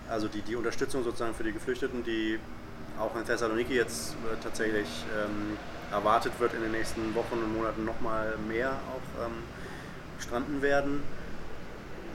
also 0.08 0.26
die, 0.26 0.42
die 0.42 0.56
Unterstützung 0.56 1.04
sozusagen 1.04 1.34
für 1.34 1.44
die 1.44 1.52
Geflüchteten, 1.52 2.02
die 2.02 2.40
auch 2.98 3.14
in 3.14 3.24
Thessaloniki 3.24 3.74
jetzt 3.74 4.14
äh, 4.14 4.42
tatsächlich 4.42 4.88
ähm, 5.16 5.56
erwartet 5.92 6.32
wird 6.40 6.52
in 6.54 6.62
den 6.62 6.72
nächsten 6.72 7.14
Wochen 7.14 7.34
und 7.34 7.56
Monaten 7.56 7.84
nochmal 7.84 8.34
mehr 8.48 8.70
auch 8.72 9.24
ähm, 9.24 9.32
stranden 10.18 10.62
werden, 10.62 11.02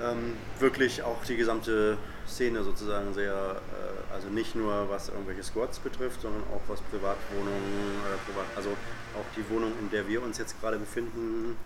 ähm, 0.02 0.36
wirklich 0.60 1.04
auch 1.04 1.24
die 1.24 1.38
gesamte 1.38 1.98
Szene 2.28 2.64
sozusagen 2.64 3.14
sehr, 3.14 3.34
äh, 3.34 4.14
also 4.14 4.28
nicht 4.30 4.56
nur 4.56 4.90
was 4.90 5.10
irgendwelche 5.10 5.44
Squads 5.44 5.80
betrifft, 5.80 6.22
sondern 6.22 6.44
auch 6.54 6.62
was 6.68 6.82
Privatwohnungen, 6.82 7.54
äh, 7.54 8.32
Privat, 8.32 8.46
also 8.56 8.72
auch 8.72 9.26
die 9.36 9.48
Wohnung, 9.50 9.74
in 9.80 9.90
der 9.90 10.08
wir 10.08 10.22
uns 10.24 10.38
jetzt 10.38 10.60
gerade 10.60 10.78
befinden, 10.78 11.58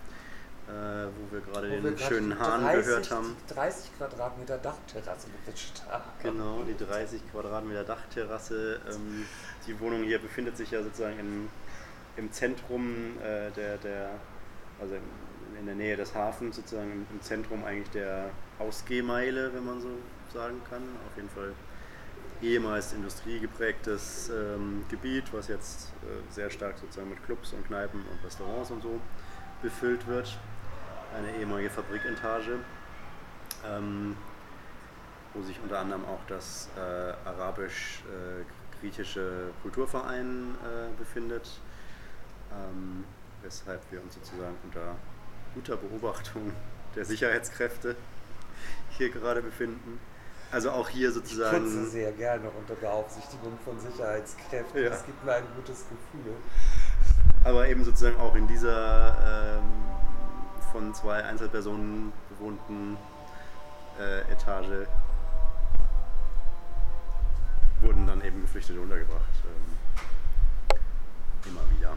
äh, 0.68 1.06
wo 1.06 1.34
wir 1.34 1.40
gerade 1.40 1.68
den 1.68 1.82
wir 1.82 1.98
schönen 1.98 2.38
Hahn 2.38 2.62
30, 2.62 2.84
gehört 2.84 3.10
haben. 3.10 3.36
30 3.48 3.96
Quadratmeter 3.96 4.58
Dachterrasse 4.58 5.26
bewitscht 5.44 5.82
haben. 5.90 6.04
Genau, 6.22 6.62
die 6.62 6.76
30 6.76 7.20
Quadratmeter 7.32 7.84
Dachterrasse. 7.84 8.80
Ähm, 8.88 9.26
die 9.66 9.78
Wohnung 9.80 10.04
hier 10.04 10.18
befindet 10.18 10.56
sich 10.56 10.70
ja 10.70 10.82
sozusagen 10.82 11.18
in, 11.18 11.48
im 12.16 12.32
Zentrum 12.32 13.18
äh, 13.18 13.50
der, 13.52 13.78
der, 13.78 14.10
also 14.80 14.94
in 15.60 15.66
der 15.66 15.74
Nähe 15.74 15.96
des 15.96 16.14
Hafens, 16.14 16.56
sozusagen 16.56 17.06
im 17.10 17.20
Zentrum 17.20 17.62
eigentlich 17.64 17.90
der 17.90 18.30
Ausgehmeile, 18.58 19.54
wenn 19.54 19.64
man 19.64 19.80
so 19.80 19.90
sagen 20.32 20.60
kann. 20.68 20.82
Auf 21.06 21.16
jeden 21.16 21.28
Fall 21.28 21.52
ehemals 22.42 22.92
industriegeprägtes 22.92 24.30
ähm, 24.30 24.84
Gebiet, 24.88 25.32
was 25.32 25.48
jetzt 25.48 25.92
äh, 26.02 26.22
sehr 26.32 26.50
stark 26.50 26.78
sozusagen 26.78 27.10
mit 27.10 27.22
Clubs 27.24 27.52
und 27.52 27.66
Kneipen 27.66 28.00
und 28.00 28.24
Restaurants 28.24 28.70
und 28.70 28.82
so 28.82 28.98
befüllt 29.62 30.06
wird. 30.06 30.38
Eine 31.14 31.36
ehemalige 31.36 31.68
Fabrikentage, 31.70 32.60
ähm, 33.66 34.16
wo 35.34 35.42
sich 35.42 35.60
unter 35.62 35.80
anderem 35.80 36.06
auch 36.06 36.20
das 36.28 36.70
äh, 36.76 36.80
arabisch-griechische 37.28 39.20
äh, 39.20 39.52
Kulturverein 39.62 40.54
äh, 40.64 40.88
befindet, 40.98 41.60
ähm, 42.52 43.04
weshalb 43.42 43.82
wir 43.90 44.00
uns 44.02 44.14
sozusagen 44.14 44.56
unter 44.64 44.96
guter 45.54 45.76
Beobachtung 45.76 46.52
der 46.96 47.04
Sicherheitskräfte 47.04 47.96
hier 48.96 49.10
gerade 49.10 49.42
befinden. 49.42 50.00
Also 50.52 50.70
auch 50.72 50.88
hier 50.88 51.12
sozusagen. 51.12 51.56
Ich 51.58 51.62
putze 51.62 51.90
sehr 51.90 52.12
gerne 52.12 52.50
unter 52.50 52.74
Beaufsichtigung 52.74 53.56
von 53.64 53.78
Sicherheitskräften. 53.78 54.82
Ja. 54.82 54.90
Das 54.90 55.06
gibt 55.06 55.24
mir 55.24 55.34
ein 55.34 55.44
gutes 55.54 55.84
Gefühl. 55.88 56.34
Aber 57.44 57.68
eben 57.68 57.84
sozusagen 57.84 58.18
auch 58.18 58.34
in 58.34 58.48
dieser 58.48 59.58
ähm, 59.58 59.62
von 60.72 60.92
zwei 60.92 61.22
Einzelpersonen 61.24 62.12
bewohnten 62.28 62.96
äh, 63.98 64.20
Etage 64.32 64.88
wurden 67.80 68.06
dann 68.06 68.22
eben 68.22 68.42
Geflüchtete 68.42 68.80
untergebracht. 68.80 69.22
Ähm, 69.44 70.80
immer 71.50 71.62
wieder. 71.78 71.96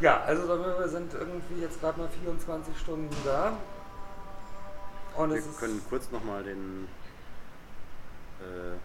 Ja, 0.00 0.20
also 0.22 0.46
wir 0.48 0.88
sind 0.88 1.14
irgendwie 1.14 1.62
jetzt 1.62 1.80
gerade 1.80 1.98
mal 1.98 2.08
24 2.22 2.78
Stunden 2.78 3.16
da. 3.24 3.56
Und 5.16 5.32
wir 5.32 5.42
können 5.58 5.80
kurz 5.88 6.10
nochmal 6.10 6.42
den. 6.42 6.88
Äh, 8.40 8.76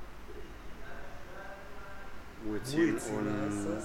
Muezzin 2.43 2.95
heißt 2.95 3.09
und 3.09 3.83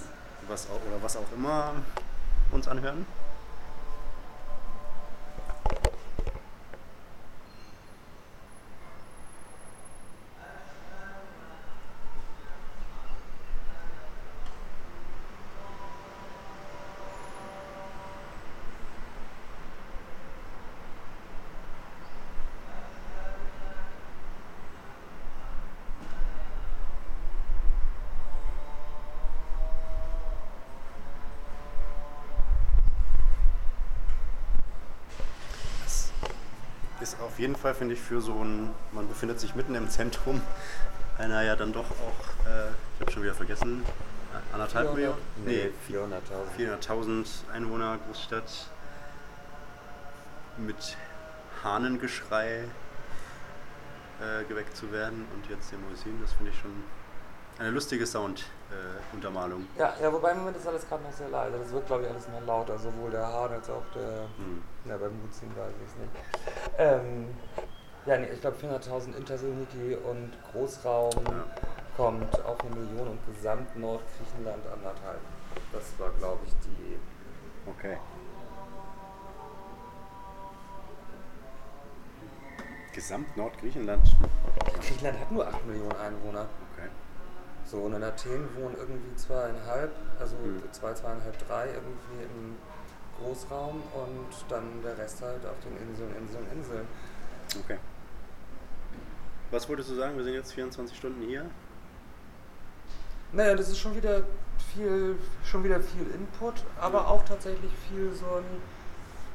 was 0.48 0.66
auch, 0.70 0.80
oder 0.88 1.02
was 1.02 1.16
auch 1.16 1.32
immer 1.34 1.72
uns 2.52 2.68
anhören. 2.68 3.04
Ist 37.16 37.22
auf 37.24 37.38
jeden 37.38 37.56
Fall, 37.56 37.74
finde 37.74 37.94
ich, 37.94 38.00
für 38.00 38.20
so 38.20 38.42
ein, 38.42 38.70
man 38.92 39.08
befindet 39.08 39.40
sich 39.40 39.54
mitten 39.54 39.74
im 39.74 39.88
Zentrum 39.88 40.40
einer 41.18 41.42
ja 41.42 41.56
dann 41.56 41.72
doch 41.72 41.90
auch, 41.90 42.46
äh, 42.46 42.68
ich 42.94 43.00
habe 43.00 43.12
schon 43.12 43.22
wieder 43.22 43.34
vergessen, 43.34 43.82
anderthalb 44.52 44.94
Millionen? 44.94 45.16
Nee, 45.44 45.70
Nee, 45.88 45.96
400.000. 45.96 46.78
400.000 46.80 47.26
Einwohner 47.52 47.98
Großstadt 48.06 48.68
mit 50.58 50.96
Hahnengeschrei 51.64 52.64
äh, 54.20 54.44
geweckt 54.48 54.76
zu 54.76 54.92
werden 54.92 55.26
und 55.34 55.48
jetzt 55.48 55.72
der 55.72 55.78
Muezzin, 55.78 56.20
das 56.20 56.32
finde 56.34 56.50
ich 56.52 56.58
schon 56.58 56.84
eine 57.58 57.70
lustige 57.70 58.06
Sound-Untermalung. 58.06 59.66
Ja, 59.78 59.94
ja, 60.00 60.12
wobei 60.12 60.32
im 60.32 60.38
Moment 60.38 60.56
ist 60.56 60.66
alles 60.66 60.86
gerade 60.88 61.02
noch 61.04 61.12
sehr 61.12 61.28
leise. 61.28 61.58
Das 61.58 61.70
wird, 61.72 61.86
glaube 61.86 62.02
ich, 62.04 62.10
alles 62.10 62.28
noch 62.28 62.46
lauter. 62.46 62.78
Sowohl 62.78 63.10
der 63.10 63.26
Hahn 63.26 63.52
als 63.52 63.70
auch 63.70 63.82
der. 63.94 64.22
hm. 64.36 64.62
Na, 64.84 64.96
beim 64.96 65.20
Mutzin 65.22 65.48
weiß 65.56 65.72
ich 65.82 65.88
es 65.88 65.96
nicht. 65.96 66.10
Ähm, 66.78 67.28
ja, 68.04 68.18
nee, 68.18 68.28
ich 68.32 68.40
glaube 68.40 68.56
400.000 68.62 69.16
Intersaloniki 69.16 69.96
und 69.96 70.32
Großraum 70.52 71.10
Ja. 71.24 71.44
kommt 71.96 72.44
auf 72.44 72.60
eine 72.60 72.74
Million 72.76 73.08
und 73.08 73.18
Gesamt 73.34 73.74
Nordgriechenland 73.76 74.64
anderthalb. 74.66 75.20
Das 75.72 75.82
war, 75.98 76.10
glaube 76.18 76.40
ich, 76.46 76.52
die. 76.64 76.98
Okay. 77.68 77.96
Gesamt 82.92 83.36
Nordgriechenland. 83.36 84.16
Griechenland 84.80 85.18
hat 85.20 85.32
nur 85.32 85.46
8 85.46 85.66
Millionen 85.66 85.96
Einwohner. 85.96 86.46
Okay. 86.72 86.88
So, 87.66 87.78
und 87.78 87.94
in 87.94 88.02
Athen 88.04 88.48
wohnen 88.54 88.76
irgendwie 88.78 89.14
zweieinhalb, 89.16 89.90
also 90.20 90.36
Hm. 90.36 90.62
zwei, 90.72 90.94
zweieinhalb, 90.94 91.46
drei 91.48 91.66
irgendwie 91.66 92.22
im 92.22 92.56
Großraum 93.18 93.82
und 93.94 94.28
dann 94.48 94.82
der 94.84 94.96
Rest 94.98 95.20
halt 95.22 95.44
auf 95.46 95.56
den 95.64 95.76
Inseln, 95.88 96.14
Inseln, 96.16 96.46
Inseln. 96.52 96.86
Okay. 97.64 97.78
Was 99.50 99.68
wolltest 99.68 99.90
du 99.90 99.94
sagen? 99.94 100.16
Wir 100.16 100.24
sind 100.24 100.34
jetzt 100.34 100.52
24 100.52 100.96
Stunden 100.96 101.22
hier. 101.26 101.46
Naja, 103.32 103.54
das 103.54 103.68
ist 103.68 103.78
schon 103.78 103.96
wieder 103.96 104.22
viel, 104.72 105.16
schon 105.44 105.64
wieder 105.64 105.80
viel 105.80 106.06
Input, 106.14 106.64
aber 106.80 107.08
auch 107.08 107.24
tatsächlich 107.24 107.70
viel 107.88 108.12
so 108.12 108.26
ein, 108.36 108.44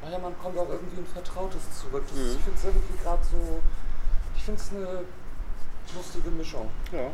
naja, 0.04 0.20
man 0.20 0.38
kommt 0.39 0.58
auch 0.58 0.70
irgendwie 0.70 1.00
in 1.00 1.06
Vertrautes 1.06 1.62
zurück. 1.80 2.04
Das, 2.08 2.17
Mhm. 2.17 2.26
Ich 2.38 2.44
finde 2.44 2.58
es 2.60 2.63
irgendwie 2.65 3.04
gerade 3.04 3.24
so, 3.24 3.62
ich 4.36 4.44
finde 4.44 4.62
es 4.62 4.72
eine 4.72 5.04
lustige 5.96 6.30
Mischung. 6.30 6.70
Ja. 6.91 7.12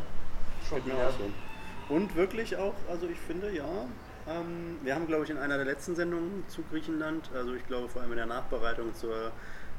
Schon 0.68 0.84
Geht 0.84 0.94
mir 0.94 1.06
auch 1.06 1.12
so. 1.12 1.94
Und 1.94 2.14
wirklich 2.16 2.56
auch, 2.56 2.74
also 2.90 3.06
ich 3.06 3.18
finde, 3.18 3.50
ja, 3.50 3.86
ähm, 4.28 4.78
wir 4.82 4.94
haben, 4.94 5.06
glaube 5.06 5.24
ich, 5.24 5.30
in 5.30 5.38
einer 5.38 5.56
der 5.56 5.64
letzten 5.64 5.96
Sendungen 5.96 6.44
zu 6.48 6.62
Griechenland, 6.70 7.30
also 7.34 7.54
ich 7.54 7.66
glaube 7.66 7.88
vor 7.88 8.02
allem 8.02 8.12
in 8.12 8.18
der 8.18 8.26
Nachbereitung 8.26 8.94
zur, 8.94 9.32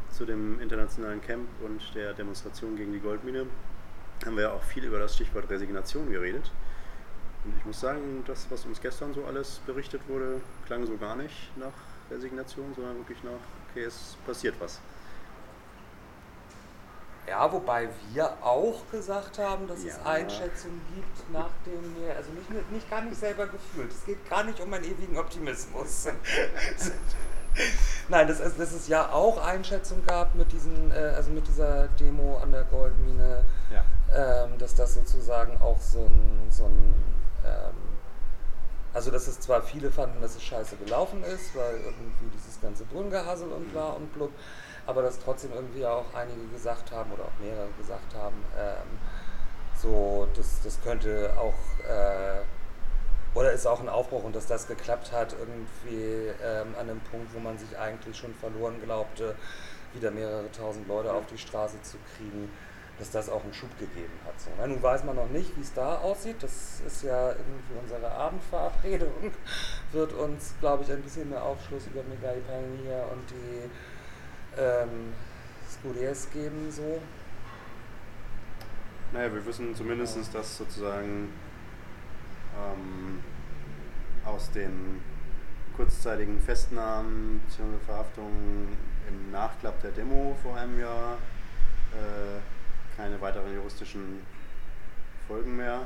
zu 0.10 0.25
dem 0.25 0.60
internationalen 0.60 1.21
Camp 1.21 1.47
und 1.63 1.93
der 1.93 2.13
Demonstration 2.13 2.75
gegen 2.75 2.91
die 2.91 2.99
Goldmine, 2.99 3.45
haben 4.25 4.36
wir 4.36 4.43
ja 4.43 4.52
auch 4.52 4.63
viel 4.63 4.84
über 4.84 4.97
das 4.97 5.15
Stichwort 5.15 5.49
Resignation 5.49 6.12
geredet. 6.12 6.52
Und 7.45 7.54
ich 7.58 7.65
muss 7.65 7.80
sagen, 7.80 8.23
das, 8.25 8.47
was 8.49 8.65
uns 8.65 8.82
gestern 8.82 9.13
so 9.13 9.23
alles 9.25 9.62
berichtet 9.65 10.02
wurde, 10.08 10.41
klang 10.65 10.86
so 10.86 10.97
gar 10.97 11.15
nicht 11.15 11.56
nach 11.58 11.73
Resignation, 12.12 12.73
sondern 12.75 12.97
wirklich 12.97 13.23
nach, 13.23 13.39
okay, 13.69 13.84
es 13.84 14.17
passiert 14.25 14.56
was. 14.60 14.82
Ja, 17.29 17.51
wobei 17.51 17.89
wir 18.11 18.31
auch 18.43 18.81
gesagt 18.91 19.37
haben, 19.37 19.67
dass 19.67 19.79
es 19.79 19.97
Ja. 19.97 20.11
Einschätzungen 20.11 20.81
gibt, 20.95 21.31
nach 21.31 21.49
wir, 21.65 22.15
also 22.15 22.31
nicht, 22.31 22.71
nicht 22.71 22.89
gar 22.89 23.01
nicht 23.01 23.19
selber 23.19 23.45
gefühlt. 23.45 23.91
Es 23.91 24.03
geht 24.05 24.27
gar 24.29 24.43
nicht 24.43 24.59
um 24.59 24.73
einen 24.73 24.83
ewigen 24.85 25.17
Optimismus. 25.17 26.07
Nein, 28.09 28.27
dass 28.27 28.39
es, 28.39 28.57
dass 28.57 28.71
es 28.71 28.87
ja 28.87 29.09
auch 29.11 29.43
Einschätzungen 29.43 30.05
gab 30.05 30.33
mit, 30.33 30.51
diesen, 30.51 30.91
äh, 30.91 30.95
also 31.15 31.29
mit 31.31 31.47
dieser 31.47 31.87
Demo 31.99 32.37
an 32.41 32.51
der 32.51 32.63
Goldmine, 32.63 33.43
Ja. 33.71 33.83
ähm, 34.45 34.57
dass 34.57 34.73
das 34.75 34.95
sozusagen 34.95 35.59
auch 35.61 35.79
so 35.79 36.05
ein, 36.05 36.47
so 36.49 36.65
ein 36.65 36.93
ähm, 37.45 37.73
also 38.93 39.11
dass 39.11 39.27
es 39.27 39.39
zwar 39.39 39.61
viele 39.61 39.91
fanden, 39.91 40.19
dass 40.21 40.35
es 40.35 40.43
scheiße 40.43 40.75
gelaufen 40.77 41.23
ist, 41.23 41.55
weil 41.55 41.75
irgendwie 41.75 42.25
dieses 42.33 42.59
ganze 42.59 42.85
Brunnengehassel 42.85 43.49
und 43.51 43.71
bla 43.71 43.89
und 43.89 44.11
blub, 44.13 44.31
aber 44.89 45.04
dass 45.04 45.19
trotzdem 45.19 45.52
irgendwie 45.54 45.86
auch 45.86 46.06
einige 46.15 46.47
gesagt 46.47 46.91
haben 46.91 47.12
oder 47.12 47.25
auch 47.25 47.39
mehrere 47.39 47.69
gesagt 47.78 48.15
haben, 48.15 48.43
ähm, 48.58 48.97
so, 49.75 50.28
das, 50.36 50.62
das 50.63 50.82
könnte 50.82 51.32
auch, 51.38 51.54
äh, 51.88 52.41
oder 53.38 53.52
ist 53.52 53.67
auch 53.67 53.80
ein 53.80 53.88
Aufbruch 53.88 54.23
und 54.23 54.36
dass 54.36 54.47
das 54.47 54.67
geklappt 54.67 55.12
hat, 55.12 55.36
irgendwie 55.38 56.34
ähm, 56.43 56.73
an 56.80 56.89
einem 56.89 56.99
Punkt, 57.02 57.34
wo 57.36 57.39
man 57.39 57.58
sich 57.60 57.78
eigentlich 57.78 58.17
schon 58.17 58.34
verloren 58.34 58.82
glaubte, 58.84 59.36
wieder 59.93 60.10
mehrere 60.10 60.52
tausend 60.52 60.88
Leute 60.88 61.13
auf 61.13 61.28
die 61.28 61.38
Straße 61.38 61.80
zu 61.84 61.97
kriegen, 62.17 62.52
dass 62.97 63.12
das 63.12 63.30
auch 63.30 63.43
einen 63.43 63.54
Schub 63.54 63.69
gegeben 63.78 64.19
hat. 64.25 64.34
So, 64.41 64.49
ne? 64.60 64.67
Nun 64.69 64.82
weiß 64.82 65.04
man 65.04 65.15
noch 65.15 65.30
nicht, 65.30 65.56
wie 65.56 65.62
es 65.62 65.73
da 65.73 65.99
aussieht. 65.99 66.41
Das 66.41 66.82
ist 66.86 67.04
ja 67.04 67.30
irgendwie 67.30 67.80
unsere 67.80 68.12
Abendverabredung. 68.12 69.32
Wird 69.91 70.13
uns, 70.13 70.56
glaube 70.60 70.84
ich, 70.84 70.91
ein 70.91 71.02
bisschen 71.04 71.30
mehr 71.30 71.43
Aufschluss 71.43 71.86
über 71.86 72.02
Megali 72.04 72.41
Pioneer 72.41 73.08
und 73.12 73.30
die 73.30 73.69
ähm, 74.60 75.13
Scudiers 75.69 76.30
geben. 76.32 76.72
So. 76.72 77.02
Naja, 79.13 79.34
wir 79.34 79.45
wissen 79.45 79.76
zumindest, 79.76 80.34
dass 80.34 80.58
sozusagen 80.58 81.34
ähm, 82.56 83.24
aus 84.26 84.52
den 84.52 85.02
kurzzeitigen 85.76 86.39
Festnahmen 86.41 87.41
bzw. 87.48 87.86
Verhaftungen 87.86 88.78
im 89.08 89.32
Nachklapp 89.32 89.82
der 89.82 89.91
Demo 89.91 90.36
vor 90.43 90.58
einem 90.58 90.80
Jahr 90.80 91.17
äh, 91.93 92.39
keine 92.98 93.19
weiteren 93.22 93.54
juristischen 93.54 94.22
Folgen 95.28 95.56
mehr 95.56 95.86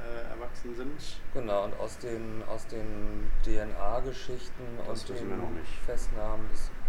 äh, 0.00 0.30
erwachsen 0.30 0.74
sind. 0.74 1.20
Genau, 1.32 1.64
und 1.64 1.78
aus 1.78 1.98
den, 1.98 2.42
aus 2.48 2.66
den 2.66 3.30
DNA-Geschichten 3.44 4.64
und 4.86 5.08
den. 5.08 5.16
Festnahmen. 5.86 6.44
Ja, 6.52 6.79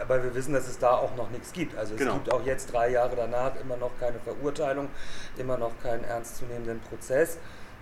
aber 0.00 0.22
wir 0.22 0.34
wissen, 0.34 0.52
dass 0.54 0.66
es 0.68 0.78
da 0.78 0.92
auch 0.92 1.14
noch 1.16 1.30
nichts 1.30 1.52
gibt. 1.52 1.76
Also 1.76 1.94
es 1.94 2.00
Genau. 2.00 2.14
gibt 2.14 2.32
auch 2.32 2.44
jetzt 2.44 2.72
drei 2.72 2.90
Jahre 2.90 3.16
danach 3.16 3.52
immer 3.60 3.76
noch 3.76 3.90
keine 4.00 4.18
Verurteilung, 4.20 4.88
immer 5.36 5.56
noch 5.58 5.72
keinen 5.82 6.04
ernstzunehmenden 6.04 6.80
Prozess. 6.80 7.38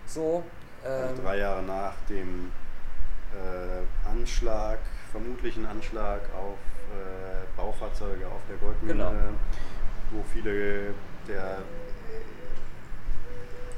So. 0.07 0.43
Also 0.85 1.15
ähm, 1.15 1.25
drei 1.25 1.39
Jahre 1.39 1.63
nach 1.63 1.95
dem 2.09 2.51
äh, 3.33 4.09
Anschlag, 4.11 4.79
vermutlichen 5.11 5.65
Anschlag 5.67 6.21
auf 6.37 6.57
äh, 6.93 7.45
Baufahrzeuge 7.57 8.27
auf 8.27 8.41
der 8.49 8.57
Goldmine, 8.57 8.95
Genau. 8.95 9.13
wo 10.11 10.23
viele 10.33 10.95
der 11.29 11.59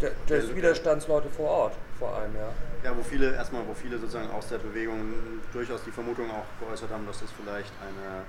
der, 0.00 0.10
der- 0.28 0.56
Widerstandsleute 0.56 1.28
vor 1.28 1.48
Ort, 1.50 1.74
vor 1.98 2.14
allem, 2.16 2.34
ja. 2.36 2.50
Ja, 2.82 2.96
wo 2.96 3.02
viele, 3.02 3.34
erstmal, 3.34 3.66
wo 3.66 3.74
viele 3.74 3.98
sozusagen 3.98 4.30
aus 4.30 4.48
der 4.48 4.58
Bewegung 4.58 5.14
durchaus 5.52 5.82
die 5.84 5.90
Vermutung 5.90 6.30
auch 6.30 6.44
geäußert 6.60 6.90
haben, 6.90 7.06
dass 7.06 7.20
das 7.20 7.30
vielleicht 7.32 7.72
eine 7.80 8.24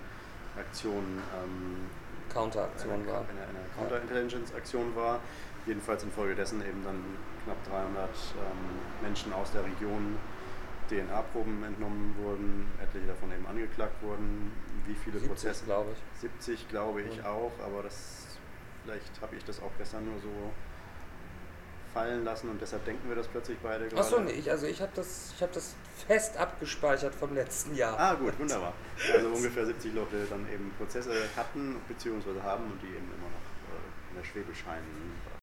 Aktion, 0.61 1.03
ähm, 1.43 1.89
Counteraktion 2.31 2.93
eine, 2.93 3.07
war. 3.07 3.19
eine, 3.21 3.41
eine 3.41 3.65
Counterintelligence-Aktion 3.77 4.95
war. 4.95 5.19
Jedenfalls 5.65 6.03
infolgedessen 6.03 6.61
eben 6.61 6.83
dann 6.83 7.03
knapp 7.43 7.57
300 7.67 8.09
ähm, 8.09 9.01
Menschen 9.01 9.33
aus 9.33 9.51
der 9.51 9.63
Region 9.65 10.17
DNA-Proben 10.89 11.63
entnommen 11.63 12.15
wurden, 12.21 12.67
etliche 12.81 13.07
davon 13.07 13.31
eben 13.31 13.45
angeklagt 13.47 13.95
wurden. 14.03 14.51
Wie 14.85 14.93
viele 14.93 15.17
70, 15.19 15.27
Prozesse? 15.29 15.65
glaube 15.65 15.89
ich. 15.93 16.19
70 16.21 16.69
glaube 16.69 17.01
ich 17.01 17.17
Ja. 17.17 17.31
auch, 17.31 17.51
aber 17.65 17.81
das 17.83 18.37
vielleicht 18.83 19.19
habe 19.21 19.35
ich 19.35 19.43
das 19.43 19.59
auch 19.61 19.71
gestern 19.79 20.05
nur 20.05 20.19
so 20.21 20.29
fallen 21.95 22.25
lassen 22.25 22.49
und 22.49 22.61
deshalb 22.61 22.83
denken 22.83 23.07
wir 23.07 23.15
das 23.15 23.27
plötzlich 23.27 23.57
beide 23.63 23.87
gerade. 23.87 24.01
Achso, 24.01 24.19
nee, 24.19 24.31
ich, 24.31 24.51
also 24.51 24.67
ich 24.67 24.81
habe 24.81 24.91
das, 24.95 25.31
ich 25.33 25.41
hab 25.41 25.53
das 25.53 25.75
fest 26.05 26.35
abgespeichert 26.37 27.15
vom 27.15 27.33
letzten 27.33 27.73
Jahr. 27.73 27.97
Ah, 27.97 28.13
gut, 28.15 28.37
wunderbar. 28.37 28.73
Also 29.13 29.29
ungefähr 29.29 29.65
70 29.65 29.93
Leute 29.93 30.27
dann 30.29 30.45
eben 30.53 30.73
Prozesse 30.77 31.13
hatten 31.37 31.77
bzw. 31.87 32.41
haben 32.43 32.65
und 32.65 32.81
die 32.81 32.87
eben 32.87 33.07
immer 33.15 33.31
noch 33.31 33.45
äh, 33.71 34.11
in 34.11 34.17
der 34.17 34.25
Schwebe 34.25 34.53
scheinen. 34.53 35.34